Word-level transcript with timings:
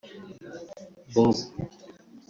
Bob 1.13 1.37